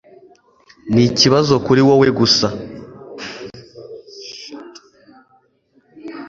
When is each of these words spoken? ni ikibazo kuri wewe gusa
ni 0.93 1.01
ikibazo 1.09 1.53
kuri 1.65 1.81
wewe 1.87 2.09
gusa 2.19 2.47